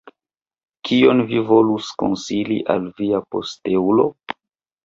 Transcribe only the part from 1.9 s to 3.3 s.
konsili al via